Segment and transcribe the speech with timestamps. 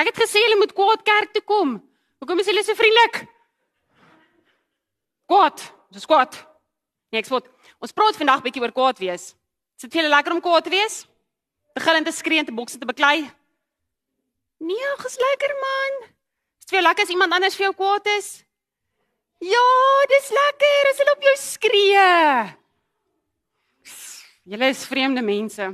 [0.00, 1.76] Ek het gesê julle moet kwaad kerk toe kom.
[2.20, 3.20] Hoekom is julle so vriendelik?
[5.28, 5.60] Kwaad,
[5.92, 6.38] dis kwaad.
[7.12, 9.32] Nee, ek sê ons praat vandag bietjie oor kwaad wees.
[9.76, 11.02] Is dit vir julle lekker om kwaad te wees?
[11.76, 13.28] Begin te skree en te bokse te beklei?
[14.60, 16.00] Nee, dis lekker man.
[16.60, 18.30] Is dit vir jou lekker as iemand anders vir jou kwaad is?
[19.40, 19.68] Ja,
[20.12, 22.08] dis lekker as hulle op jou skree.
[24.50, 25.70] Julle is vreemde mense.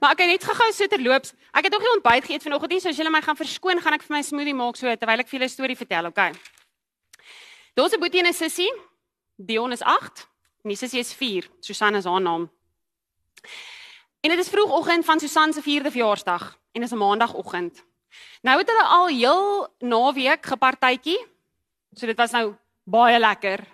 [0.00, 1.32] Maar het net gou-gou so terloops.
[1.52, 3.94] Ek het nog nie ontbyt geëet vanoggend nie, so as julle my gaan verskoon, gaan
[3.94, 6.32] ek vir my smoothie maak so terwyl ek vir julle 'n storie vertel, okay?
[7.74, 8.72] Daar's 'n boetie en 'n sussie.
[9.36, 10.28] Dion is 8
[10.62, 11.48] en die sussie is 4.
[11.60, 12.50] Susan is haar naam.
[14.20, 17.84] En dit is vroegoggend van Susan se 4de verjaarsdag en dit is 'n maandagooggend.
[18.42, 21.26] Nou het hulle al heel naweek gepartytjie.
[21.92, 23.73] So dit was nou baie lekker.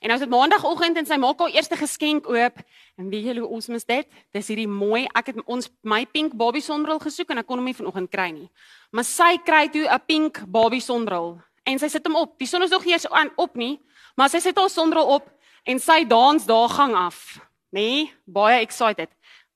[0.00, 2.60] En is dit maandagooggend en sy maak haar eerste geskenk oop.
[2.98, 4.06] En weet julle ons mis dit?
[4.34, 7.66] Dis hierdie mooi, ek het ons my pink Barbie sonbril gesoek en ek kon hom
[7.66, 8.48] nie vanoggend kry nie.
[8.94, 12.38] Maar sy kry toe 'n pink Barbie sonbril en sy sit hom op.
[12.38, 13.80] Die son is nog nie eens aan op nie,
[14.16, 15.28] maar sy sit haar sonbril op
[15.64, 17.40] en sy dans daar gang af.
[17.70, 17.80] Nê?
[17.80, 19.10] Nee, baie excited.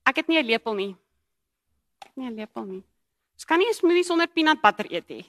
[0.04, 0.96] Ek het nie 'n lepel nie.
[2.14, 2.82] Nie 'n lepel nie.
[3.34, 5.24] Ons kan nie 'n smoothie sonder peanut butter eet nie.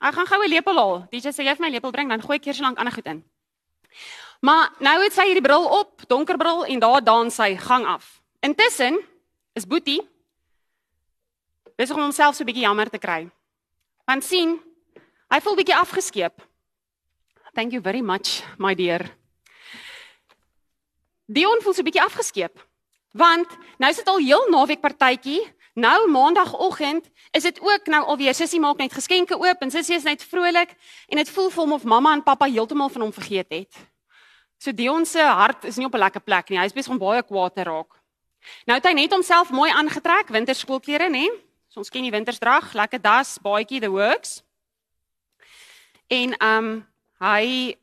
[0.00, 1.06] Ek gaan gou 'n lepel haal.
[1.10, 3.06] DJ sê jy vir my lepel bring, dan gooi ek eers so lank ander goed
[3.06, 3.24] in.
[4.42, 8.18] Maar nou het sy hierdie bril op, donker bril en daar dans sy gang af.
[8.42, 8.98] Intussen
[9.54, 10.00] is Boetie
[11.78, 13.30] besig om homself so 'n bietjie jammer te kry.
[14.04, 14.60] Want sien,
[15.30, 16.34] hy voel bietjie afgeskeep.
[17.54, 19.16] Thank you very much, my dear.
[21.26, 22.66] Dion voel so 'n bietjie afgeskeep.
[23.12, 25.52] Want nou is dit al heel naweek partytjie.
[25.74, 30.02] Nou maandagooggend is dit ook nou alweer sussie maak net geskenke oop en sussie is
[30.02, 30.74] net vrolik
[31.08, 33.91] en dit voel vir hom of mamma en pappa heeltemal van hom vergeet het.
[34.62, 36.58] So Dion se hart is nie op 'n lekker plek nie.
[36.58, 37.98] Hy is besig om baie kwaad te raak.
[38.66, 41.30] Nou het hy net homself mooi aangetrek, winterskoolklere, nê?
[41.68, 44.42] So ons ken die wintersdrag, lekker das, baadjie, the works.
[46.06, 46.86] En ehm um,
[47.18, 47.76] hy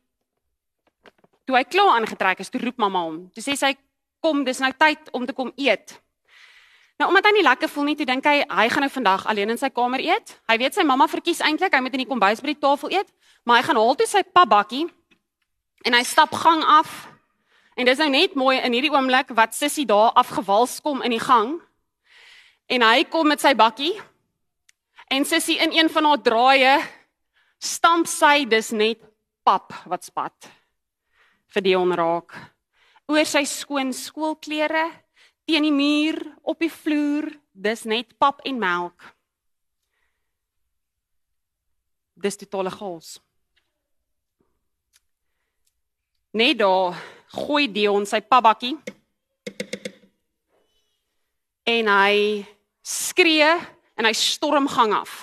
[1.44, 3.30] toe hy klaar aangetrek is, toe roep mamma hom.
[3.34, 3.76] Toe sê sy
[4.20, 6.00] kom, dis nou tyd om te kom eet.
[6.98, 9.50] Nou omdat hy nie lekker voel nie, toe dink hy hy gaan nou vandag alleen
[9.50, 10.40] in sy kamer eet.
[10.48, 13.12] Hy weet sy mamma verkies eintlik hy moet in die kombuis by die tafel eet,
[13.44, 14.88] maar hy gaan haal toe sy papbakkie
[15.86, 17.08] En hy stap gang af.
[17.76, 21.22] En dis nou net mooi in hierdie oomblik wat Sissie daar afgewals kom in die
[21.22, 21.56] gang.
[22.68, 23.94] En hy kom met sy bakkie.
[25.10, 26.74] En Sissie in een van haar draaie
[27.60, 29.00] stamp sy dis net
[29.44, 30.48] pap wat spat
[31.50, 32.34] vir die onraak.
[33.10, 34.84] Oor sy skoon skoolklere,
[35.48, 39.08] teen die muur, op die vloer, dis net pap en melk.
[42.20, 43.16] Dis totale chaos.
[46.30, 46.94] Net daar
[47.34, 48.76] gooi Dion sy pabakkie.
[51.66, 52.46] En hy
[52.86, 53.50] skree
[53.98, 55.16] en hy storm gang af.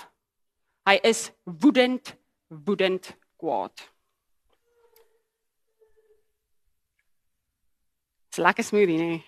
[0.88, 2.12] Hy is woedend,
[2.48, 3.88] woedend kwaad.
[8.28, 9.24] Dis lekker smoothie, nee.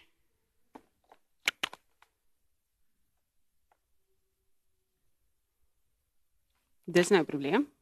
[6.90, 7.79] Dis nou 'n probleem.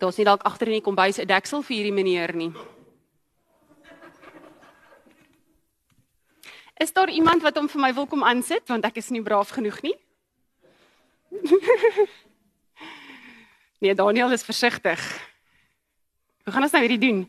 [0.00, 2.52] Daar's nie dalk agter in die kombuis 'n deksel vir hierdie meneer nie.
[6.80, 9.50] Is daar iemand wat hom vir my wil kom aansit want ek is nie braaf
[9.52, 9.94] genoeg nie?
[13.80, 15.00] nee, Daniel is versigtig.
[16.44, 17.28] Hoe gaan ons nou hierdie doen?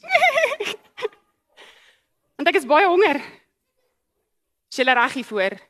[2.40, 3.20] Want ek is baie honger.
[4.72, 5.69] Sille reg hier voor.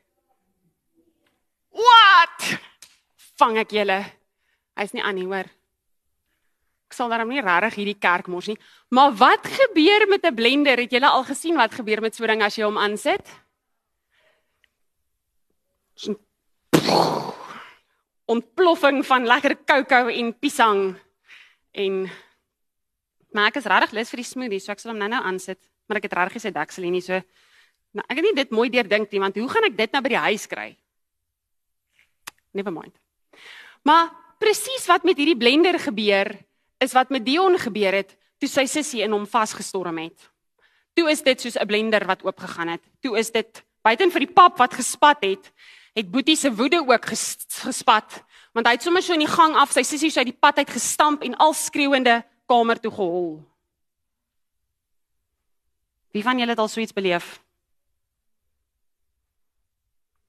[2.11, 2.59] Wat?
[3.39, 3.99] Vang ek julle.
[4.79, 5.47] Hy's nie aan nie, hoor.
[6.91, 8.57] Ek sal daarom nie regtig hierdie kerk mors nie.
[8.91, 10.77] Maar wat gebeur met 'n blender?
[10.77, 13.25] Het julle al gesien wat gebeur met so 'n ding as jy hom aansit?
[18.25, 20.95] Ontploffing van lekker kokou en piesang
[21.71, 22.09] en
[23.31, 25.97] maar ek is regtig lus vir die smoothie, so ek sal hom nou-nou aansit, maar
[25.97, 27.21] ek het regtig gesê deksel hier nie so.
[27.93, 30.09] Nou, ek het nie dit mooi deurdink nie, want hoe gaan ek dit nou by
[30.09, 30.77] die huis kry?
[32.51, 32.93] Never mind.
[33.83, 34.11] Maar
[34.41, 36.33] presies wat met hierdie blender gebeur
[36.81, 40.29] is wat met Dion gebeur het toe sy sussie in hom vasgestorm het.
[40.97, 42.83] Toe is dit soos 'n blender wat oopgegaan het.
[43.01, 45.51] Toe is dit buiten vir die pap wat gespat het,
[45.93, 49.55] het Boetie se woede ook ges, gespat want hy het sommer so in die gang
[49.55, 53.39] af sy sussie so uit die pad uit gestamp en al skreeuende kamer toe gehol.
[56.11, 57.39] Wie van julle het al so iets beleef?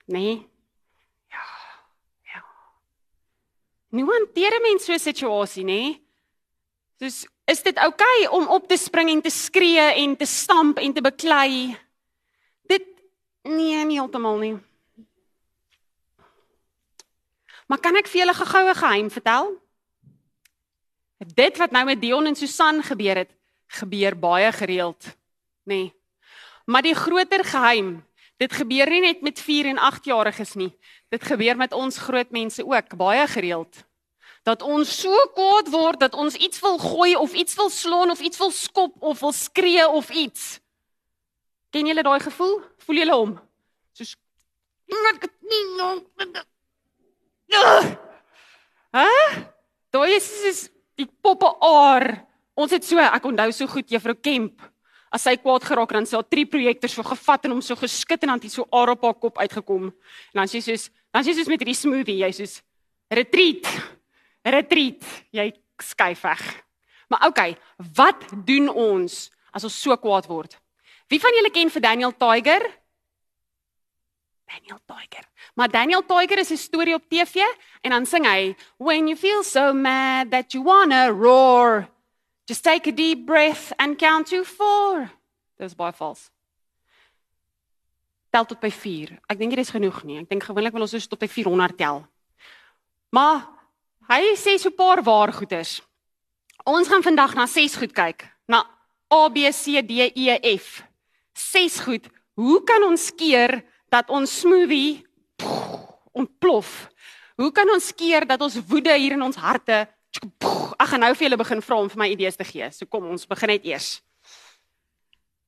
[0.07, 0.52] Nee.
[3.93, 6.01] Hoe hanteer 'n mens so 'n situasie, nê?
[6.99, 10.79] Soos is dit oukei okay om op te spring en te skree en te stamp
[10.79, 11.77] en te beklei?
[13.43, 14.55] Nee, nie heeltemal nie.
[17.67, 19.59] Maar kan ek vir julle gou 'n geheim vertel?
[21.19, 23.31] Dit wat nou met Dion en Susan gebeur het,
[23.67, 25.05] gebeur baie gereeld,
[25.65, 25.91] nê.
[25.91, 25.95] Nee.
[26.67, 28.07] Maar die groter geheim,
[28.43, 30.73] dit gebeur nie net met 4 en 8 jariges nie.
[31.15, 33.85] Dit gebeur met ons groot mense ook baie gereeld.
[34.43, 38.21] Dat ons so kwaad word dat ons iets wil gooi of iets wil slaan of
[38.21, 40.59] iets wil skop of wil skree of iets.
[41.71, 42.59] Ken julle daai gevoel?
[42.85, 43.37] Voel julle hom?
[43.95, 44.17] Soos
[48.93, 49.09] Hæ?
[49.95, 50.61] Daai is, is
[50.99, 52.27] die poppe aar.
[52.59, 54.61] Ons het so, ek onthou so goed juffrou Kemp.
[55.13, 58.23] As sy kwaad geraak dan sy al drie projektors vir gevat en hom so geskit
[58.25, 59.91] en dan het hy so aar op haar kop uitgekom.
[60.33, 62.61] En dan sê sy soos, dan sê sy soos met hierdie smoothie, jy soos
[63.13, 63.69] retreat.
[64.43, 65.05] Retreat.
[65.37, 65.51] Jy
[65.83, 66.43] skuif weg.
[67.13, 67.57] Maar okay,
[67.93, 70.57] wat doen ons as ons so kwaad word?
[71.13, 72.65] Wie van julle ken vir Daniel Tiger?
[74.49, 75.27] Daniel Tiger.
[75.55, 77.45] Maar Daniel Tiger is 'n storie op TV
[77.83, 81.89] en dan sing hy when you feel so mad that you wanna roar
[82.47, 85.11] just take a deep breath and count to 4.
[85.59, 86.31] Dis baie vals.
[88.31, 89.19] Tel tot by 4.
[89.29, 90.21] Ek dink dit is genoeg nie.
[90.23, 92.03] Ek dink gewoonlik wil ons so tot by 400 tel.
[93.13, 93.45] Maar
[94.09, 95.83] hy sê so 'n paar waar goeters.
[96.65, 98.29] Ons gaan vandag na 6 goed kyk.
[98.49, 98.65] Na
[99.13, 100.83] A B C D E F.
[101.35, 102.09] 6 goed.
[102.35, 103.63] Hoe kan ons keer
[103.93, 105.05] dat ons smoothie
[106.13, 106.89] ontplof.
[107.37, 109.85] Hoe kan ons keer dat ons woede hier in ons harte
[110.83, 112.67] Ek gaan nou vir julle begin vra om vir my idees te gee.
[112.75, 114.01] So kom ons begin net eers.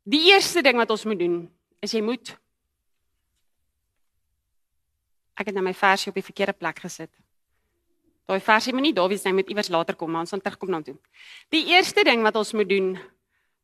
[0.07, 1.39] Die eerste ding wat ons moet doen
[1.83, 2.37] is jy moet
[5.35, 7.11] Ek het nou my versie op die verkeerde plek gesit.
[8.31, 10.71] Daai versie moet nie daar wees nie, moet iewers later kom, maar ons gaan terugkom
[10.71, 10.95] na toe.
[11.51, 12.93] Die eerste ding wat ons moet doen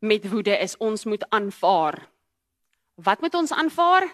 [0.03, 2.01] met woede is ons moet aanvaar.
[2.99, 4.09] Wat moet ons aanvaar?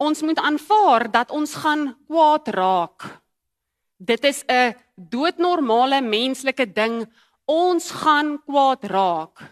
[0.00, 3.06] Ons moet aanvaar dat ons gaan kwaad raak.
[4.00, 4.74] Dit is 'n
[5.08, 7.04] doodnormale menslike ding.
[7.48, 9.42] Ons gaan kwaad raak.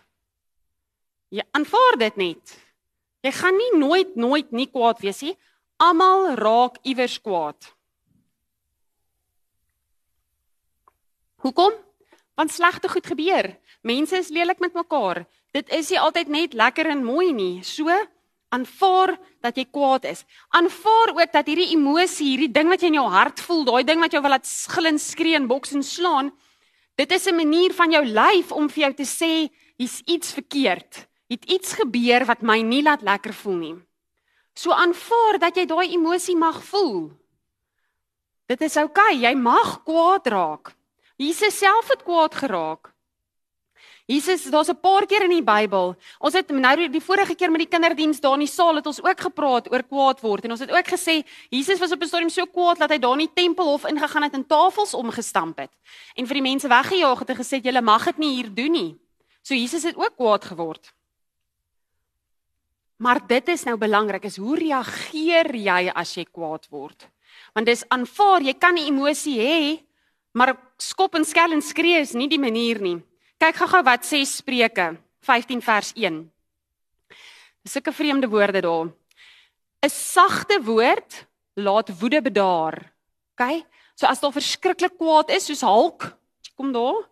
[1.33, 2.55] Jy aanvaar dit net.
[3.25, 5.35] Jy gaan nie nooit nooit nie kwaad wees nie.
[5.83, 7.73] Almal raak iewers kwaad.
[11.43, 11.75] Hoekom?
[12.39, 13.53] Want slegte goed gebeur.
[13.83, 15.25] Mense is lelik met mekaar.
[15.55, 17.63] Dit is nie altyd net lekker en mooi nie.
[17.63, 17.91] So
[18.49, 20.25] Aanvaar dat jy kwaad is.
[20.57, 24.01] Aanvaar ook dat hierdie emosie, hierdie ding wat jy in jou hart voel, daai ding
[24.01, 26.33] wat jou wil laat gillend skree en boks en slaan,
[26.97, 31.07] dit is 'n manier van jou lyf om vir jou te sê hier's iets verkeerd.
[31.29, 33.77] Het iets gebeur wat my nie laat lekker voel nie.
[34.55, 37.13] So aanvaar dat jy daai emosie mag voel.
[38.49, 40.73] Dit is oukei, okay, jy mag kwaad raak.
[41.17, 42.95] Jesus self het kwaad geraak.
[44.09, 45.95] Jesus, daar's 'n paar keer in die Bybel.
[46.19, 49.03] Ons het nou die vorige keer met die kinderdiens daar in die saal het ons
[49.03, 52.31] ook gepraat oor kwaad word en ons het ook gesê Jesus was op 'n stadium
[52.31, 55.71] so kwaad dat hy daar in die tempelhof ingegaan het en tafels omgestamp het.
[56.17, 58.97] En vir die mense weggejaag het en gesê julle mag dit nie hier doen nie.
[59.43, 60.93] So Jesus het ook kwaad geword.
[62.97, 67.09] Maar dit is nou belangrik is hoe reageer jy as jy kwaad word?
[67.53, 69.85] Want dis aanvaar, jy kan 'n emosie hê,
[70.33, 73.03] maar skop en skel en skree is nie die manier nie.
[73.39, 76.17] Kyk gou-gou wat sê Spreuke 15 vers 1.
[77.63, 78.91] Dis sulke vreemde woorde daar.
[79.87, 82.93] 'n Sagte woord laat woede bedaar.
[83.39, 83.63] OK?
[83.95, 86.19] So as jy verskriklik kwaad is soos Hulk,
[86.57, 87.07] kom daar.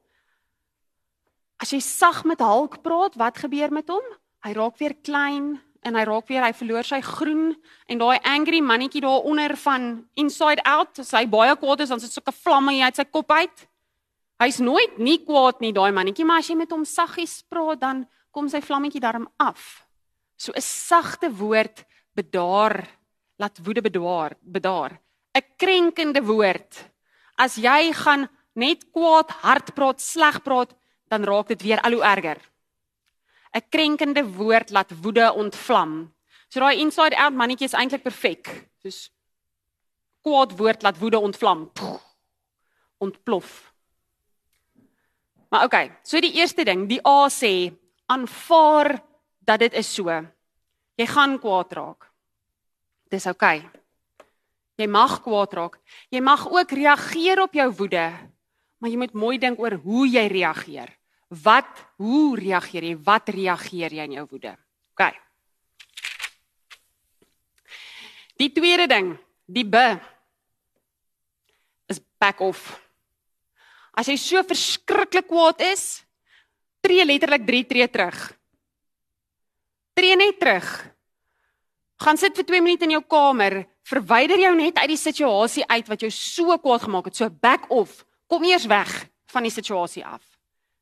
[1.62, 4.02] As jy sag met Hulk praat, wat gebeur met hom?
[4.42, 7.54] Hy raak weer klein en hy raak weer hy verloor sy groen
[7.86, 12.10] en daai angry mannetjie daaronder van inside out, as hy baie kwaad is, dan sit
[12.10, 13.68] sulke vlamme uit sy kop uit.
[14.36, 18.04] Hy's nooit nie kwaad nie daai mannetjie, maar as jy met hom saggies praat, dan
[18.34, 19.86] kom sy vlammetjie darm af.
[20.36, 22.84] So 'n sagte woord bedaar,
[23.38, 25.00] laat woede bedaar, bedaar.
[25.34, 26.84] 'n Krenkende woord.
[27.38, 30.74] As jy gaan net kwaad hard praat, sleg praat,
[31.08, 32.40] dan raak dit weer al hoe erger.
[33.54, 36.12] 'n Krenkende woord laat woede ontvlam.
[36.48, 38.68] So daai inside out mannetjie is eintlik perfek.
[38.82, 39.10] Soos
[40.22, 41.70] kwaad woord laat woede ontvlam.
[42.98, 43.75] Ontplof.
[45.56, 47.72] Maar okay, so die eerste ding, die A sê
[48.12, 48.98] aanvaar
[49.40, 50.12] dat dit is so.
[51.00, 52.10] Jy gaan kwaad raak.
[53.08, 53.62] Dis okay.
[54.76, 55.78] Jy mag kwaad raak.
[56.12, 58.04] Jy mag ook reageer op jou woede,
[58.76, 60.92] maar jy moet mooi dink oor hoe jy reageer.
[61.32, 62.94] Wat hoe reageer jy?
[63.08, 64.52] Wat reageer jy in jou woede?
[64.92, 65.14] Okay.
[68.36, 69.14] Die tweede ding,
[69.48, 69.88] die B
[71.88, 72.75] is back off.
[73.96, 76.04] As jy so verskriklik kwaad is,
[76.84, 78.18] tree letterlik 3 tree terug.
[79.96, 80.68] Tree net terug.
[82.04, 83.62] Gaan sit vir 2 minute in jou kamer.
[83.88, 87.16] Verwyder jou net uit die situasie uit wat jou so kwaad gemaak het.
[87.16, 88.04] So back off.
[88.28, 88.92] Kom eers weg
[89.32, 90.20] van die situasie af.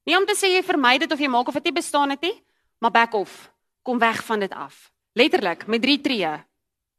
[0.05, 2.25] Nie om te sê jy vermy dit of jy maak of dit nie bestaan het
[2.25, 2.35] nie,
[2.83, 3.49] maar back off.
[3.85, 4.91] Kom weg van dit af.
[5.15, 6.33] Letterlik met drie tree.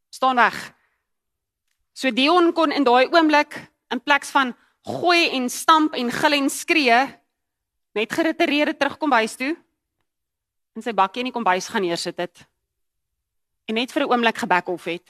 [0.10, 0.56] Staan weg.
[1.94, 3.58] So Dion kon in daai oomblik
[3.92, 4.56] in plek van
[4.86, 7.00] gooi en stamp en gil en skree
[7.96, 9.56] net geritereerde terugkom huis toe
[10.76, 12.46] en sy bakkie in die kombuis gaan neersit het
[13.66, 15.08] en net vir 'n oomblik gebek of het.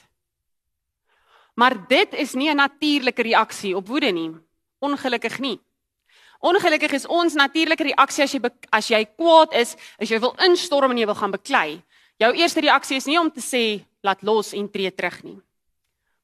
[1.54, 4.34] Maar dit is nie 'n natuurlike reaksie op woede nie.
[4.78, 5.60] Ongelukkig nie.
[6.40, 8.40] Ongelukkig is ons natuurlike reaksie as jy
[8.70, 11.82] as jy kwaad is, as jy wil instorm en jy wil gaan beklei.
[12.18, 15.40] Jou eerste reaksie is nie om te sê laat los en tree terug nie.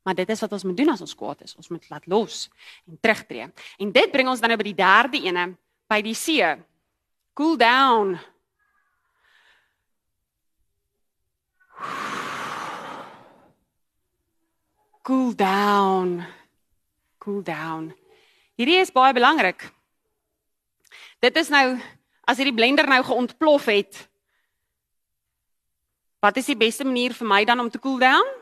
[0.02, 1.54] Maar dit is wat ons moet doen as ons kwaad is.
[1.56, 2.48] Ons moet laat los
[2.90, 3.48] en terugtreë.
[3.78, 5.52] En dit bring ons dan nou by die derde ene,
[5.90, 6.42] by die see.
[7.38, 8.18] Cool down.
[15.02, 16.20] Cool down.
[17.22, 17.92] Cool down.
[18.58, 19.64] Hierdie is baie belangrik.
[21.22, 21.78] Dit is nou
[22.26, 24.04] as hierdie blender nou geontplof het.
[26.22, 28.41] Wat is die beste manier vir my dan om te cool down?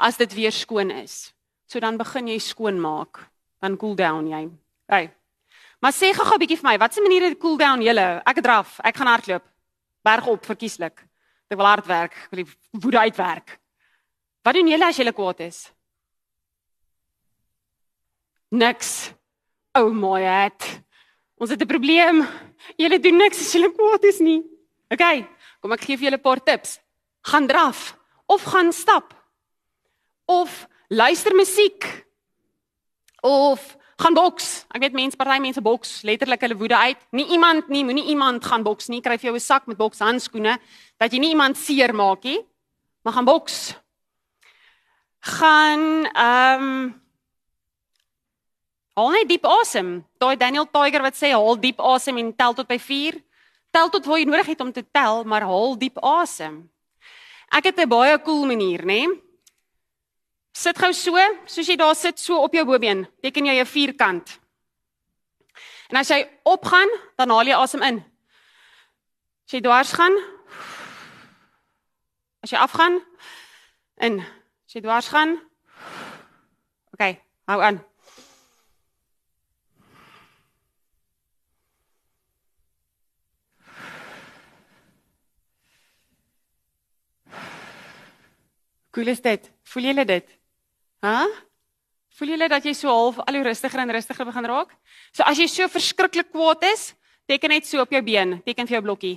[0.00, 1.34] As dit weer skoon is.
[1.68, 3.20] So dan begin jy skoon maak.
[3.60, 4.48] Dan cool down jy.
[4.88, 5.10] Hey.
[5.80, 8.22] Maar sê gou-gou 'n bietjie vir my, wat se maniere cool down julle?
[8.24, 9.44] Ek draf, ek gaan hardloop.
[10.02, 11.04] Berg op verkieslik.
[11.50, 13.58] Ek wil hard werk, ek wil woede uitwerk.
[14.42, 15.72] Wat doen julle as julle kwaad is?
[18.50, 19.12] Niks.
[19.74, 20.80] Oh my god.
[21.36, 22.26] Ons het 'n probleem.
[22.76, 24.42] Julle doen niks as julle kwaad is nie.
[24.90, 25.26] OK,
[25.60, 26.80] kom ek gee vir julle 'n paar tips.
[27.22, 29.19] Gaan draf of gaan stap.
[30.30, 32.06] Of luister musiek.
[33.20, 34.64] Of gaan boks.
[34.70, 37.00] Ek weet mense, party mense boks letterlik hulle woede uit.
[37.10, 39.02] Nie iemand nie, moenie iemand gaan boks nie.
[39.02, 40.58] Kry vir jou 'n sak met bokshandskoene
[40.98, 42.40] dat jy nie iemand seermaak nie.
[43.02, 43.74] Maar gaan boks
[45.20, 47.02] gaan ehm um,
[48.94, 50.04] haal net diep asem.
[50.18, 53.18] Daai Daniel Tiger wat sê haal diep asem en tel tot by 4.
[53.70, 56.70] Tel tot waar jy nodig het om te tel, maar haal diep asem.
[57.50, 59.29] Ek het 'n baie cool manier, nê?
[60.52, 61.16] Sit gou so,
[61.46, 64.40] soos jy daar sit so op jou bobeen, teken jy 'n vierkant.
[65.90, 68.04] En as jy opgaan, dan haal jy asem in.
[69.46, 70.12] As jy dwars gaan,
[72.42, 73.00] as jy afgaan,
[74.00, 74.24] in
[74.70, 75.32] As jy dwars gaan.
[76.94, 77.00] OK,
[77.50, 77.80] hou aan.
[88.94, 89.50] Hoe is dit?
[89.74, 90.39] Voel julle dit?
[91.00, 91.24] Hæ?
[92.18, 94.72] Voel julle dat jy so half al hoe rustiger en rustiger begin raak?
[95.16, 96.90] So as jy so verskriklik kwaad is,
[97.30, 99.16] teken net so op jou been, teken vir jou blokkie.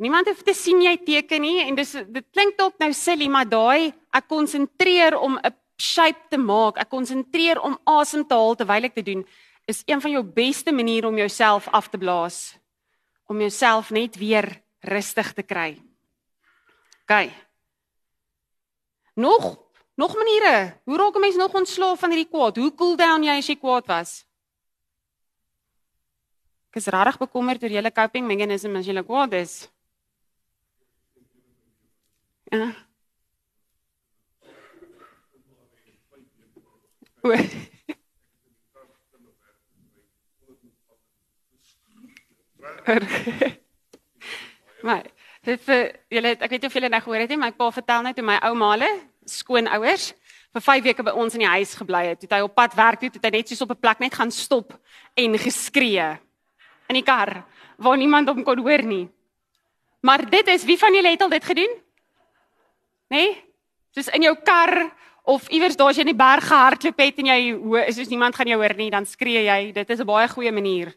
[0.00, 3.48] Niemand hoef te sien jy teken nie en dis dit klink dalk nou silly, maar
[3.48, 8.84] daai ek konsentreer om 'n shape te maak, ek konsentreer om asem te haal terwyl
[8.84, 9.26] ek dit doen,
[9.66, 12.56] is een van jou beste maniere om jouself af te blaas.
[13.26, 15.89] Om jouself net weer rustig te kry.
[17.10, 17.30] OK.
[19.14, 19.58] Nog
[19.94, 20.80] nog maniere.
[20.84, 22.56] Hoe raak 'n mens nog ontslaaf van hierdie kwaad?
[22.56, 24.26] Hoe cool down jy as jy kwaad was?
[26.68, 29.70] Ek is regtig bekommerd oor julle coping mechanism as jy kwaad is.
[32.44, 32.74] Ja.
[44.86, 47.70] maar dit vir julle ek weet nie of julle nou gehoor het nie my pa
[47.70, 48.90] vertel net hoe my ouma hulle
[49.28, 50.12] skoonouers
[50.54, 52.24] vir 5 weke by ons in die huis gebly het.
[52.24, 54.30] Toe hy op pad werk toe, het hy net soos op 'n plek net gaan
[54.30, 54.74] stop
[55.14, 56.18] en geskree
[56.88, 57.44] in die kar
[57.78, 59.08] waar niemand hom kon hoor nie.
[60.02, 61.70] Maar dit is wie van julle het al dit gedoen?
[63.10, 63.16] nê?
[63.16, 63.44] Nee?
[63.94, 64.90] Soos in jou kar
[65.26, 68.08] of iewers daar as jy in die berg gehardloop het en jy hoe is soos
[68.08, 69.72] niemand gaan jou hoor nie, dan skree jy.
[69.72, 70.94] Dit is 'n baie goeie manier.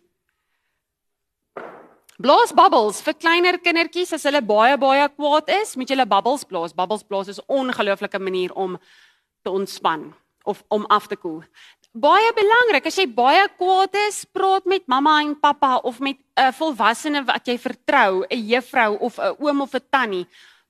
[2.23, 6.45] Blaas bubbles vir kleiner kindertjies as hulle baie baie kwaad is, moet jy hulle bubbles
[6.47, 6.71] blaas.
[6.71, 8.77] Bubbles blaas is 'n ongelooflike manier om
[9.43, 10.13] te ontspan
[10.45, 11.43] of om af te koel.
[11.91, 16.53] Baie belangrik, as jy baie kwaad is, praat met mamma en pappa of met 'n
[16.53, 20.27] volwassene wat jy vertrou, 'n juffrou of 'n oom of 'n tannie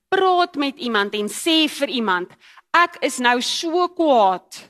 [0.09, 2.31] praat met iemand en sê vir iemand,
[2.73, 4.69] ek is nou so kwaad.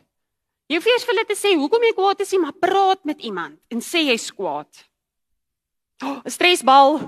[0.68, 3.58] Jy hoef eers vir hulle te sê hoekom jy kwaad is, maar praat met iemand
[3.72, 4.68] en sê jy's kwaad.
[6.03, 7.00] 'n oh, Stresbal,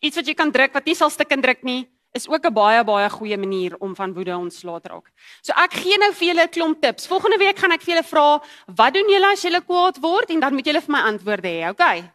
[0.00, 2.52] iets wat jy kan druk wat nie sal stik en druk nie, is ook 'n
[2.52, 5.10] baie baie goeie manier om van woede ontslae te raak.
[5.40, 7.06] So ek gee nou vir julle 'n klomp tips.
[7.06, 10.40] Volgende week gaan ek vir julle vra, wat doen julle as julle kwaad word en
[10.40, 12.12] dan moet julle vir my antwoorde hê, okay?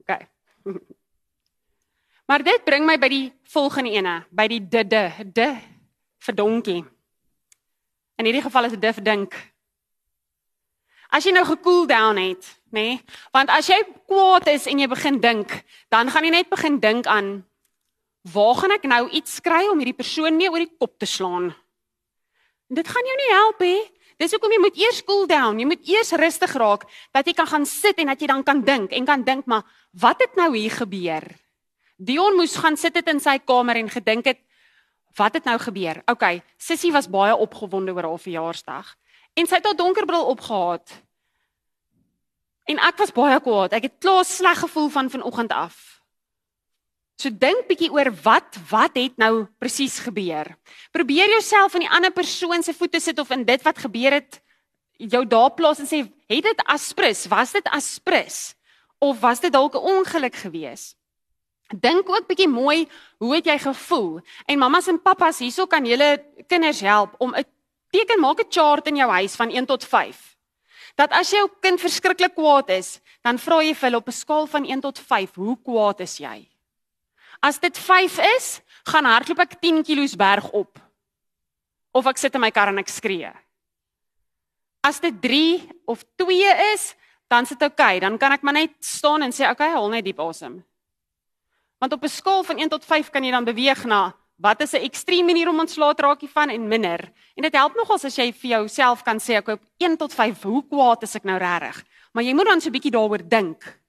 [0.00, 0.26] Okay.
[2.26, 5.56] Maar dit bring my by die volgende ene, by die de de de
[6.18, 6.84] vir donkie.
[8.16, 9.34] In hierdie geval is dit vir dink.
[11.10, 12.96] As jy nou gekool down het, nê?
[12.96, 13.00] Nee,
[13.32, 15.52] want as jy kwaad is en jy begin dink,
[15.92, 17.44] dan gaan jy net begin dink aan
[18.32, 21.50] waar gaan ek nou iets kry om hierdie persoon mee oor die kop te slaan?
[22.70, 23.76] En dit gaan jou nie help hè.
[24.22, 27.48] Dis hoekom jy moet eers cool down, jy moet eers rustig raak dat jy kan
[27.50, 29.66] gaan sit en dat jy dan kan dink en kan dink maar
[29.98, 31.26] wat het nou hier gebeur?
[31.98, 34.40] Dion moes gaan sit dit in sy kamer en gedink het
[35.18, 36.00] wat het nou gebeur?
[36.08, 36.24] OK,
[36.56, 38.94] Sissie was baie opgewonde oor haar verjaarsdag
[39.36, 40.94] en sy het haar donkerbril opgehaat.
[42.64, 43.72] En ek was baie kwaad.
[43.72, 46.02] Ek het klaar sleg gevoel van vanoggend af.
[47.18, 50.56] So dink bietjie oor wat wat het nou presies gebeur.
[50.94, 54.40] Probeer jouself in die ander persoon se voete sit of in dit wat gebeur het
[55.02, 57.26] jou daar plaas en sê, het dit aspres?
[57.30, 58.54] Was dit aspres?
[59.02, 60.94] Of was dit dalk 'n ongeluk gewees?
[61.72, 62.88] Dink ook bietjie mooi,
[63.18, 64.20] hoe het jy gevoel?
[64.46, 67.44] En mammas en pappas, hierso kan julle kinders help om 'n
[67.90, 70.31] teken maak 'n chart in jou huis van 1 tot 5.
[70.96, 74.46] Dat as jou kind verskriklik kwaad is, dan vra jy vir hulle op 'n skaal
[74.46, 76.48] van 1 tot 5, hoe kwaad is jy?
[77.40, 80.78] As dit 5 is, gaan hardloop ek 10 kg berg op.
[81.92, 83.32] Of ek sit in my kar en ek skree.
[84.82, 86.94] As dit 3 of 2 is,
[87.28, 90.04] dan sit ek okay, dan kan ek maar net staan en sê okay, haal net
[90.04, 90.62] diep asem.
[91.80, 94.72] Want op 'n skaal van 1 tot 5 kan jy dan beweeg na wat is
[94.72, 97.12] 'n ekstreme manier om ontslae te raak hiervan en minder.
[97.34, 100.42] En dit help nogals as jy vir jouself kan sê okay, op 1 tot 5,
[100.42, 101.84] hoe kwaad is ek nou regtig?
[102.12, 103.80] Maar jy moet dan so 'n bietjie daaroor dink.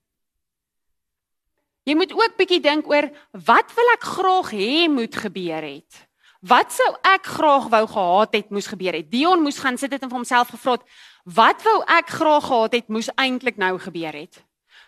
[1.84, 6.08] Jy moet ook bietjie dink oor wat wil ek graag hê moet gebeur het?
[6.42, 9.12] Wat sou ek graag wou gehad het moes gebeur het?
[9.12, 10.84] Dion moes gaan sit het en vir homself gevra het,
[11.24, 14.44] wat wou ek graag gehad het moes eintlik nou gebeur het?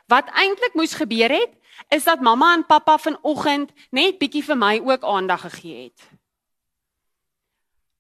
[0.08, 1.54] Wat eintlik moes gebeur het
[1.90, 6.08] is dat mamma en pappa vanoggend net bietjie vir my ook aandag gegee het.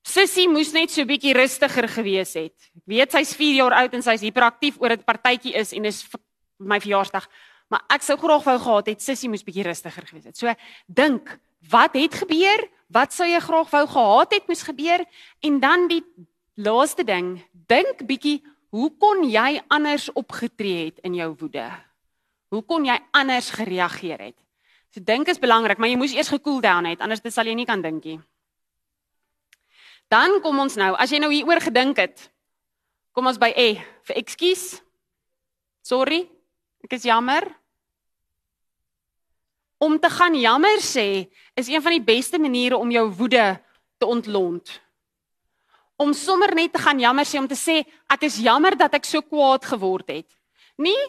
[0.05, 2.53] Sissie moes net so bietjie rustiger gewees het.
[2.77, 6.03] Ek weet sy's 4 jaar oud en sy's hiperaktief oor dit partytjie is en is
[6.61, 7.25] my verjaarsdag.
[7.73, 10.37] Maar ek sou graag wou gehad het Sissie moes bietjie rustiger gewees het.
[10.37, 10.53] So
[10.85, 11.33] dink,
[11.71, 12.67] wat het gebeur?
[12.93, 15.05] Wat sou jy graag wou gehad het moes gebeur?
[15.41, 16.03] En dan die
[16.61, 18.43] laaste ding, dink bietjie,
[18.75, 21.65] hoe kon jy anders opgetree het in jou woede?
[22.55, 24.37] Hoe kon jy anders gereageer het?
[24.95, 27.67] So dink is belangrik, maar jy moes eers gekool down het, anders sal jy nie
[27.67, 28.19] kan dink nie.
[30.07, 32.29] Dan kom ons nou, as jy nou hieroor gedink het,
[33.11, 33.75] kom ons by E
[34.07, 34.79] vir ekskuus.
[35.85, 36.23] Sorry,
[36.85, 37.47] Ek is jammer.
[39.81, 41.25] Om te gaan jammer sê
[41.57, 43.45] is een van die beste maniere om jou woede
[43.97, 44.69] te ontlont.
[45.97, 47.79] Om sommer net te gaan jammer sê om te sê
[48.11, 50.29] ek is jammer dat ek so kwaad geword het.
[50.77, 50.99] Nie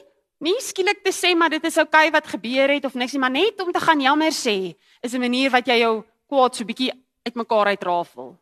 [0.40, 3.20] nie skielik te sê maar dit is oukei okay wat gebeur het of niks nie,
[3.20, 6.64] maar net om te gaan jammer sê is 'n manier wat jy jou kwaad so
[6.64, 6.92] bietjie
[7.24, 8.36] uitmekaar uitrafel.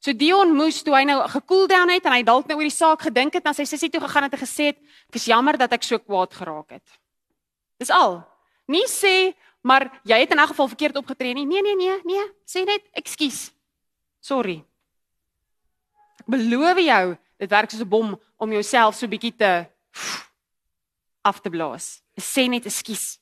[0.00, 2.72] So Dion moes toe hy nou gekool down het en hy dalk nou oor die
[2.72, 5.58] saak gedink het, dan sy sussie toe gegaan het en gesê het, "Ek is jammer
[5.58, 6.88] dat ek so kwaad geraak het."
[7.78, 8.24] Dis al.
[8.66, 12.24] Nie sê, "Maar jy het in 'n geval verkeerd opgetree nie." Nee, nee, nee, nee.
[12.46, 13.52] Sê net, "Ekskuus.
[14.20, 14.64] Sorry."
[16.20, 19.66] Ek beloof jou, dit werk soos 'n bom om jouself so bietjie te
[21.22, 22.02] af te blaas.
[22.16, 23.18] Sê net, "Ekskuus."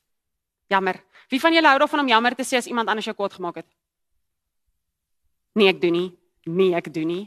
[0.67, 1.03] Jammer.
[1.29, 3.55] Wie van julle hou daarvan om jammer te sê as iemand anders jou kwaad gemaak
[3.55, 3.67] het?
[5.53, 7.25] Nee, ek doen nie nee ek doen nie.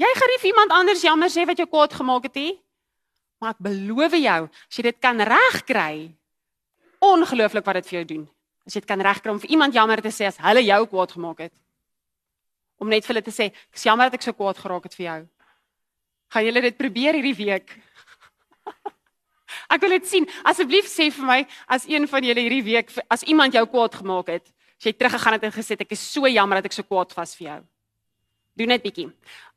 [0.00, 2.52] Jy vir iemand anders jammer sê wat jou kwaad gemaak het nie.
[3.42, 6.12] Maar ek beloof jou, as jy dit kan regkry,
[7.02, 8.24] ongelooflik wat dit vir jou doen.
[8.66, 11.14] As jy dit kan regkry om vir iemand jammer te sê as hulle jou kwaad
[11.16, 11.54] gemaak het.
[12.82, 14.96] Om net vir hulle te sê, ek is jammer dat ek so kwaad geraak het
[14.98, 15.20] vir jou.
[16.32, 17.74] Gaan julle dit probeer hierdie week?
[19.72, 20.26] Ek wil dit sien.
[20.44, 24.28] Asseblief sê vir my as een van julle hierdie week as iemand jou kwaad gemaak
[24.28, 24.46] het,
[24.78, 27.34] as jy teruggegaan het en gesê ek is so jammer dat ek so kwaad was
[27.38, 27.60] vir jou.
[28.58, 29.08] Doen net bietjie.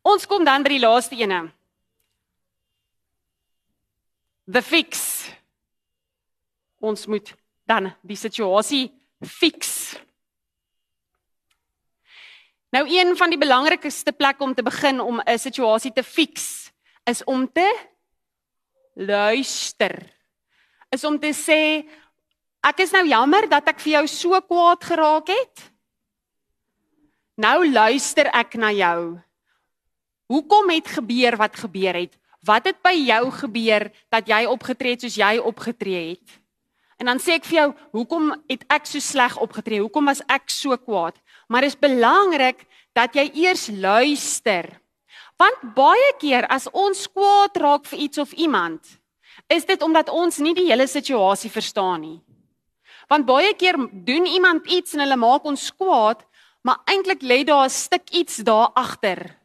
[0.05, 1.47] Ons kom dan by die laaste ene.
[4.45, 5.25] The fix.
[6.79, 7.33] Ons moet
[7.65, 8.87] dan die situasie
[9.25, 9.95] fix.
[12.75, 16.69] Nou een van die belangrikste plekke om te begin om 'n situasie te fix
[17.05, 17.65] is om te
[18.95, 19.99] luister.
[20.89, 21.85] Is om te sê
[22.65, 25.65] ek is nou jammer dat ek vir jou so kwaad geraak het.
[27.37, 29.19] Nou luister ek na jou.
[30.31, 32.15] Hoekom het gebeur wat gebeur het?
[32.45, 36.39] Wat het by jou gebeur dat jy opgetree het soos jy opgetree het?
[37.01, 39.81] En dan sê ek vir jou, hoekom het ek so sleg opgetree?
[39.83, 41.17] Hoekom was ek so kwaad?
[41.51, 42.63] Maar dit is belangrik
[42.95, 44.69] dat jy eers luister.
[45.37, 48.81] Want baie keer as ons kwaad raak vir iets of iemand,
[49.51, 52.19] is dit omdat ons nie die hele situasie verstaan nie.
[53.11, 56.23] Want baie keer doen iemand iets en hulle maak ons kwaad,
[56.65, 59.37] maar eintlik lê daar 'n stuk iets daar agter.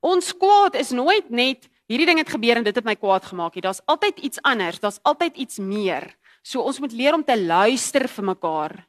[0.00, 3.54] Ons kwaad is nooit net hierdie ding het gebeur en dit het my kwaad gemaak
[3.54, 3.62] nie.
[3.62, 6.16] Daar's altyd iets anders, daar's altyd iets meer.
[6.42, 8.86] So ons moet leer om te luister vir mekaar.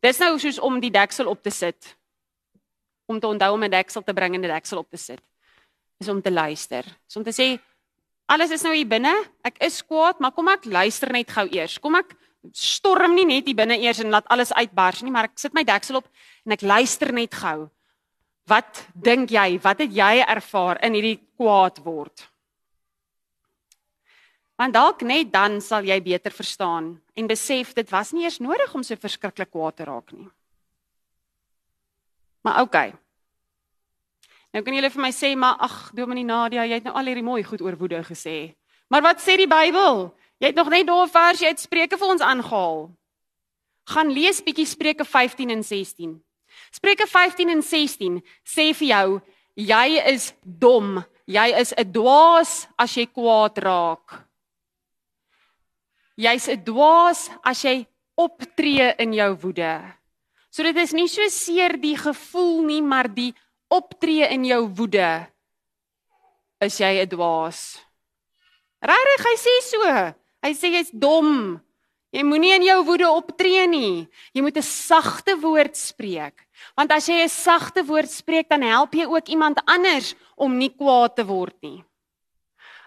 [0.00, 1.97] Dis nou soos om die deksel op te sit.
[3.08, 5.22] Om te onthou om 'n deksel te bring en 'n deksel op te sit.
[5.98, 6.84] Is om te luister.
[7.08, 7.58] Is om te sê
[8.26, 9.12] alles is nou hier binne.
[9.42, 11.78] Ek is kwaad, maar kom ek luister net gou eers.
[11.78, 12.14] Kom ek
[12.52, 15.64] storm nie net hier binne eers en laat alles uitbars nie, maar ek sit my
[15.64, 16.08] deksel op
[16.46, 17.68] en ek luister net gou.
[18.48, 19.58] Wat dink jy?
[19.60, 22.28] Wat het jy ervaar in hierdie kwaad word?
[24.58, 28.72] Want dalk net dan sal jy beter verstaan en besef dit was nie eers nodig
[28.74, 30.26] om so verskriklik kwaad te raak nie.
[32.42, 32.94] Maar okay.
[34.52, 37.26] Nou kan julle vir my sê, maar ag, Dominee Nadia, jy het nou al hierdie
[37.26, 38.54] mooi goed oor woede gesê.
[38.88, 40.08] Maar wat sê die Bybel?
[40.40, 42.86] Jy het nog net daar vers jy het Spreuke vir ons aangehaal.
[43.88, 46.14] Gaan lees bietjie Spreuke 15 en 16.
[46.72, 49.08] Spreuke 15 en 16 sê vir jou
[49.58, 54.24] jy is dom, jy is 'n dwaas as jy kwaad raak.
[56.16, 59.98] Jy's 'n dwaas as jy optree in jou woede.
[60.58, 63.30] So dit is nie so seer die gevoel nie, maar die
[63.70, 65.28] optree in jou woede
[66.58, 67.78] is jy 'n dwaas.
[68.82, 69.82] Regtig, hy sê so.
[70.42, 71.62] Hy sê jy's dom.
[72.10, 74.08] Jy moenie in jou woede optree nie.
[74.34, 76.34] Jy moet 'n sagte woord spreek.
[76.76, 80.74] Want as jy 'n sagte woord spreek, dan help jy ook iemand anders om nie
[80.74, 81.84] kwaad te word nie.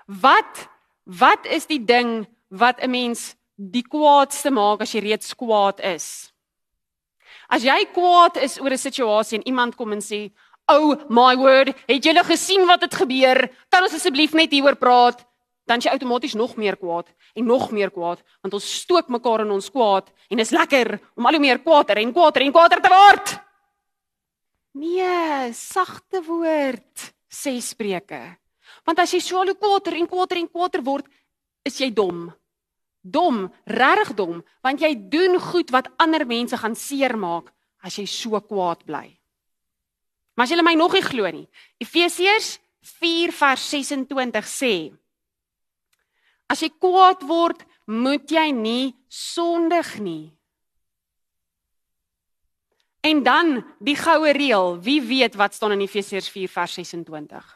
[0.08, 0.68] Wat
[1.06, 6.31] wat is die ding wat 'n mens die kwaadste maak as jy reeds kwaad is?
[7.52, 10.32] As jy kwaad is oor 'n situasie en iemand kom en sê,
[10.68, 13.50] "Oh my word, het julle gesien wat het gebeur?
[13.70, 15.26] Kan ons asseblief net hieroor praat?"
[15.72, 19.54] dan jy outomaties nog meer kwaad en nog meer kwaad want ons stook mekaar in
[19.56, 22.92] ons kwaad en is lekker om al hoe meer kwaader en kwaader en kwaader te
[22.92, 23.34] word.
[24.74, 28.22] Nee, sagte woord sê Spreuke.
[28.88, 31.08] Want as jy so al hoe kwaader en kwaader en kwaader word,
[31.68, 32.30] is jy dom.
[33.02, 37.50] Dom, regtig dom, want jy doen goed wat ander mense gaan seermaak
[37.82, 39.08] as jy so kwaad bly.
[40.38, 41.48] Maar as jy my nog nie glo nie.
[41.82, 42.60] Efesiërs
[43.02, 44.76] 4 vers 26 sê
[46.52, 50.34] As jy kwaad word, moet jy nie sondig nie.
[53.02, 57.48] En dan die goue reël, wie weet wat staan in Efesiërs 4 vers 26.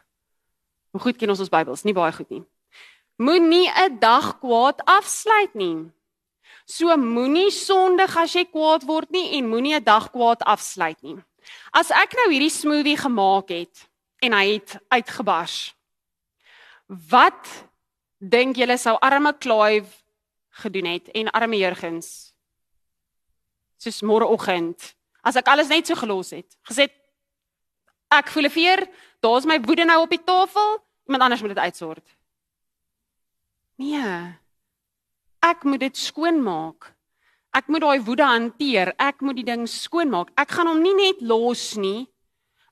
[0.95, 1.83] Hoe goed ken ons ons Bybels?
[1.83, 2.41] Nie baie goed nie.
[3.17, 5.91] Moenie 'n dag kwaad afsluit nie.
[6.65, 11.15] So moenie sondig as jy kwaad word nie en moenie 'n dag kwaad afsluit nie.
[11.71, 13.87] As ek nou hierdie smoothie gemaak het
[14.19, 15.75] en hy het uitgebars.
[16.87, 17.47] Wat
[18.19, 19.91] dink julle sou arme Clive
[20.49, 22.33] gedoen het en arme Jurgens?
[23.77, 26.89] Soos môreoggend, as ek alles net so gelos het, gesê
[28.11, 28.87] ek voel veer,
[29.21, 32.14] daar's my woede nou op die tafel, iemand anders moet dit uitsort.
[33.77, 34.35] Nee.
[35.45, 36.93] Ek moet dit skoonmaak.
[37.55, 38.93] Ek moet daai woede hanteer.
[38.99, 40.31] Ek moet die ding skoonmaak.
[40.35, 42.07] Ek gaan hom nie net los nie.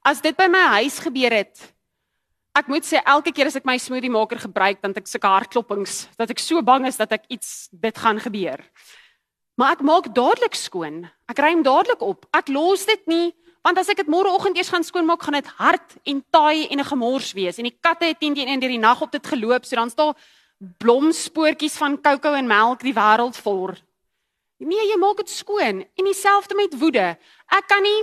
[0.03, 1.73] As dit by my huis gebeur het,
[2.53, 6.03] Ek moet sê elke keer as ek my smoothie maker gebruik, dan ek sulke hartklopings
[6.21, 8.61] dat ek so bang is dat ek iets dit gaan gebeur.
[9.57, 11.01] Maar ek maak dadelik skoon.
[11.29, 12.27] Ek ruim dadelik op.
[12.29, 13.31] Ek los dit nie
[13.63, 16.83] want as ek dit môreoggend eers gaan skoonmaak, gaan dit hard en taai en 'n
[16.83, 19.75] gemors wees en die katte het teen teen deur die nag op dit geloop, so
[19.75, 20.13] dan staan
[20.79, 23.73] blomspoortjies van kokos en melk die wêreld vol.
[24.63, 27.13] Nee, jy maak dit skoon en dieselfde met woede.
[27.51, 28.01] Ek kan nie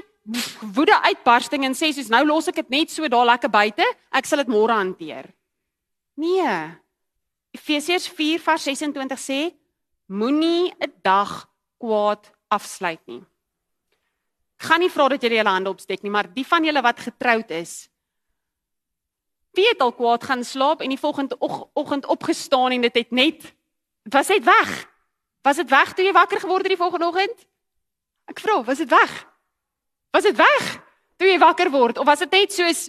[0.77, 4.29] woede uitbarsting en sê soos nou los ek dit net so daar lekker buite, ek
[4.29, 5.31] sal dit môre hanteer.
[6.21, 6.77] Nee.
[7.57, 9.41] Efesiërs 4:26 sê
[10.07, 13.23] moenie 'n dag kwaad afsluit nie.
[14.61, 17.01] Ek gaan nie vra dat julle julle hande opsteek nie, maar die van julle wat
[17.01, 17.89] getroud is,
[19.57, 21.37] wie het al kwaad gaan slaap en die volgende
[21.73, 23.55] oggend opgestaan en dit het net
[24.03, 24.89] was dit weg?
[25.43, 27.47] Was dit weg toe jy wakker geword het die volgende oggend?
[28.31, 29.27] Ek vra, was dit weg?
[30.11, 30.69] Was dit weg
[31.21, 32.89] toe jy wakker word of was dit net soos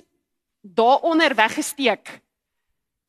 [0.61, 2.21] daaronder weggesteek?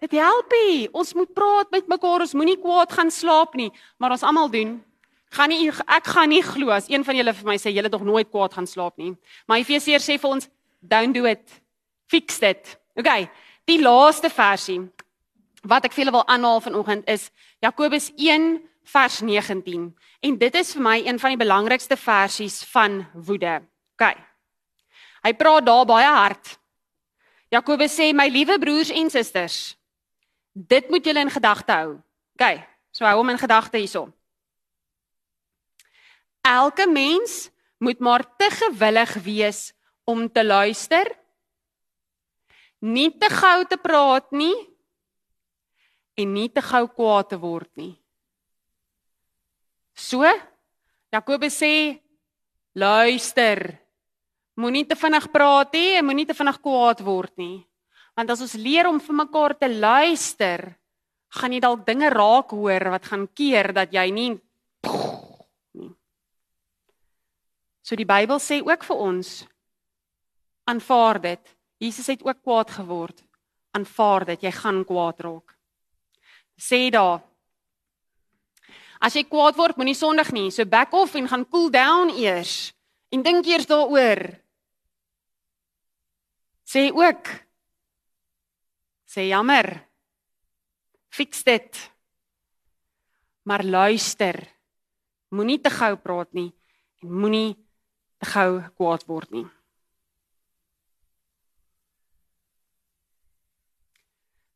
[0.03, 0.89] Dit help nie.
[0.91, 2.25] Ons moet praat met mekaar.
[2.25, 3.71] Ons moenie kwaad gaan slaap nie,
[4.03, 4.81] maar ons almal doen.
[5.33, 8.03] Gaan nie ek gaan nie glo as een van julle vir my sê julle dog
[8.05, 9.15] nooit kwaad gaan slaap nie.
[9.47, 10.49] Maar Efesiërs sê vir ons
[10.81, 11.47] don't do it.
[12.11, 12.75] Fix it.
[12.99, 13.29] Okay.
[13.65, 14.81] Die laaste versie
[15.63, 17.29] wat ek vir julle wil aanhaal vanoggend is
[17.63, 18.57] Jakobus 1
[18.91, 19.85] vers 19
[20.27, 23.61] en dit is vir my een van die belangrikste versies van woede.
[23.95, 24.11] OK.
[25.23, 26.57] Hy praat daar baie hard.
[27.53, 29.77] Jakobus sê my liewe broers en susters,
[30.53, 31.95] dit moet julle in gedagte hou.
[32.35, 32.59] OK.
[32.93, 34.09] So hou hom in gedagte hierso.
[36.43, 39.73] Elke mens moet maar te gewillig wees
[40.05, 41.07] om te luister.
[42.83, 44.55] Nie te gou te praat nie
[46.19, 47.95] en nie te gou kwaad te word nie.
[49.95, 50.27] So
[51.13, 52.01] Jakobus sê
[52.75, 53.79] luister.
[54.57, 57.63] Moenie te vinnig praat nie en moenie te vinnig kwaad word nie.
[58.17, 60.67] Want as ons leer om vir mekaar te luister,
[61.33, 64.29] gaan jy dalk dinge raak hoor wat gaan keer dat jy nie
[65.79, 65.93] nie.
[67.81, 69.33] So die Bybel sê ook vir ons
[70.69, 71.57] aanvaar dit.
[71.83, 73.25] Jesus het ook kwaad geword.
[73.75, 75.57] Aanvaar dit, jy gaan kwaad raak.
[76.55, 77.23] Sê daar
[79.03, 80.49] As jy kwaad word, moenie sondig nie.
[80.55, 82.71] So back off en gaan cool down eers
[83.11, 84.21] en dink eers daaroor.
[86.63, 87.31] Sê ook
[89.11, 89.75] sê jammer.
[91.11, 91.81] Fix dit.
[93.43, 94.39] Maar luister.
[95.35, 96.53] Moenie te gou praat nie
[97.03, 97.57] en moenie
[98.23, 99.49] te gou kwaad word nie.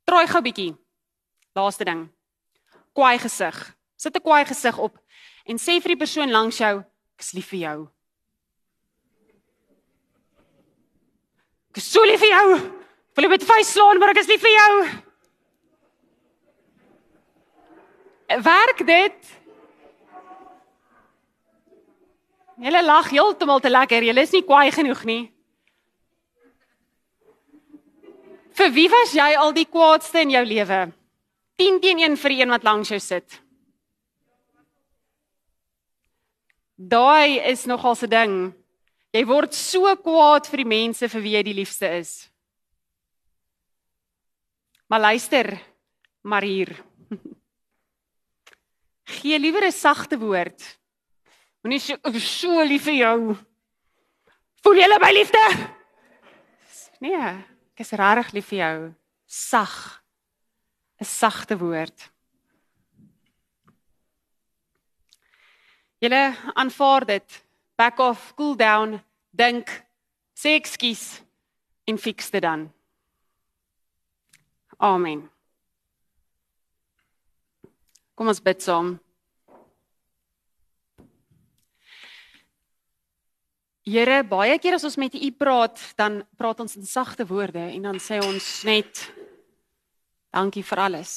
[0.06, 0.72] Trooi gou bietjie.
[1.58, 2.06] Laaste ding.
[2.94, 3.56] Kwaai gesig.
[3.96, 4.98] Sit 'n kwaai gesig op
[5.46, 7.88] en sê vir die persoon langs jou, ek is lief vir jou.
[11.70, 12.48] Ek is so lief vir jou.
[13.16, 14.72] Wil jy met vuis slaan, maar ek is lief vir jou.
[18.42, 19.32] Werk dit?
[22.56, 24.02] Julle lag heeltemal te lekker.
[24.02, 25.35] Julle is nie kwaai genoeg nie.
[28.56, 30.86] Vir wie was jy al die kwaadste in jou lewe?
[31.60, 33.40] 10 teen 1 vir een wat langs jou sit.
[36.76, 38.52] Daai is nogal se ding.
[39.12, 42.12] Jy word so kwaad vir die mense vir wie jy die liefste is.
[44.92, 45.50] Maar luister,
[46.22, 46.72] maar hier.
[49.16, 50.60] Gee liewer 'n sagte woord.
[51.64, 53.36] Moenie so, so lief vir jou.
[54.62, 55.44] Voel jy my liefde?
[57.00, 58.76] Nee, ek is regtig lief vir jou.
[59.28, 60.02] Sag.
[60.96, 62.10] 'n Sagte woord.
[66.00, 67.44] Julle aanvaar dit.
[67.76, 69.68] Back off, cool down, dink,
[70.32, 71.20] sê ekskuus
[71.84, 72.72] en fix dit dan.
[74.80, 75.26] Amen.
[78.16, 78.96] Kom ons bid saam.
[83.86, 87.84] Here, baie keer as ons met U praat, dan praat ons in sagte woorde en
[87.86, 89.04] dan sê ons net
[90.34, 91.12] dankie vir alles.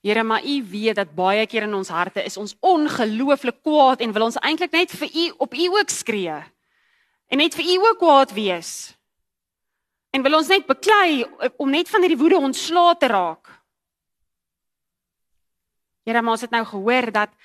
[0.00, 4.16] Here, maar U weet dat baie keer in ons harte is ons ongelooflik kwaad en
[4.16, 6.40] wil ons eintlik net vir U op U ook skree.
[7.28, 8.74] En net vir U ook kwaad wees.
[10.16, 11.26] En wil ons net beklei
[11.60, 13.52] om net van hierdie woede ontslae te raak.
[16.08, 17.36] Here, maar ons het nou gehoor dat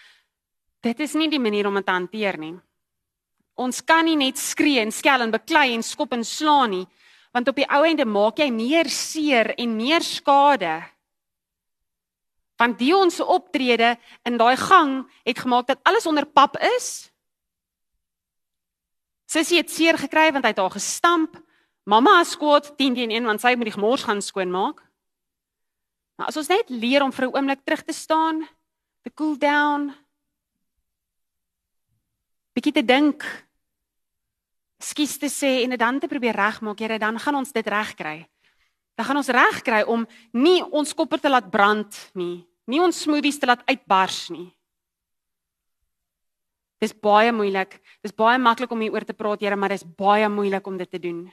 [0.88, 2.56] dit is nie die manier om dit te hanteer nie.
[3.56, 6.88] Ons kan nie net skree en skel en beklei en skop en slaan nie,
[7.34, 10.82] want op die ou ende maak jy meer seer en meer skade
[12.64, 13.96] Want die ons optrede
[14.28, 17.10] in daai gang het gemaak dat alles onder pap is.
[19.26, 21.36] Sissie het seer gekry want hy het haar gestamp.
[21.90, 24.80] Mamma is kwaad 10 teen 1 want sy moet die gemors gaan skoonmaak.
[26.16, 28.48] Maar as ons net leer om vir 'n oomblik terug te staan,
[29.04, 29.92] te cool down,
[32.54, 33.26] bietjie te dink,
[34.84, 38.24] skies te sê en dit dan te probeer regmaak, Here, dan gaan ons dit regkry
[38.98, 40.06] dan gaan ons reg kry om
[40.38, 44.50] nie ons koppe te laat brand nie, nie ons smoothies te laat uitbars nie.
[46.84, 47.78] Dis baie moeilik.
[48.04, 51.00] Dis baie maklik om hieroor te praat, Here, maar dis baie moeilik om dit te
[51.00, 51.26] doen.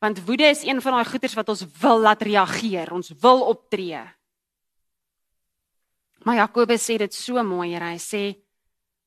[0.00, 4.00] Want woede is een van daai goeters wat ons wil laat reageer, ons wil optree.
[6.24, 7.92] Maar Jakobus sê dit so mooi, Here.
[7.92, 8.22] Hy sê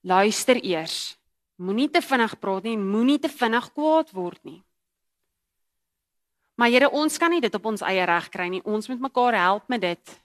[0.06, 1.16] luister eers.
[1.58, 4.62] Moenie te vinnig praat nie, moenie te vinnig kwaad word nie.
[6.58, 8.63] Maar Here, ons kan nie dit op ons eie reg kry nie.
[8.65, 10.15] Ons moet mekaar help met dit.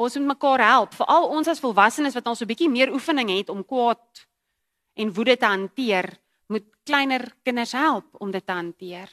[0.00, 3.28] Ons moet mekaar help, veral ons as volwassenes wat al so 'n bietjie meer oefening
[3.28, 4.26] het om kwaad
[4.96, 9.08] en woede te hanteer, moet kleiner kinders help om dit te hanteer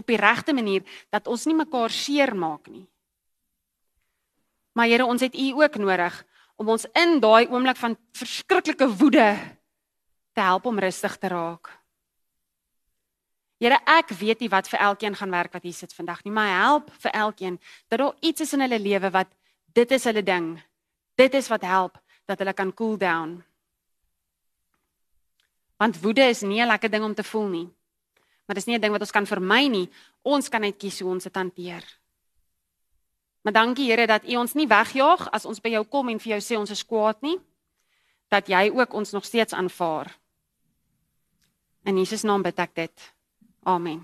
[0.00, 2.86] op die regte manier dat ons nie mekaar seermaak nie.
[4.72, 6.24] Maar Here, ons het U ook nodig
[6.56, 9.36] om ons in daai oomblik van verskriklike woede
[10.32, 11.70] te help om rustig te raak.
[13.60, 16.48] Here, ek weet nie wat vir elkeen gaan werk wat hier sit vandag nie, maar
[16.48, 19.28] help vir elkeen dat daar iets is in hulle lewe wat
[19.76, 20.54] dit is hulle ding.
[21.20, 21.98] Dit is wat help
[22.30, 23.42] dat hulle kan cool down.
[25.76, 27.68] Want woede is nie 'n lekker ding om te voel nie.
[28.46, 29.90] Maar dis nie 'n ding wat ons kan vermy nie.
[30.22, 31.84] Ons kan net kies hoe ons dit hanteer.
[33.42, 36.38] Maar dankie Here dat U ons nie wegjaag as ons by jou kom en vir
[36.38, 37.40] jou sê ons is kwaad nie.
[38.30, 40.19] dat jy ook ons nog steeds aanvaar.
[41.84, 43.12] In Jesus naam bid ek dit.
[43.64, 44.02] Amen.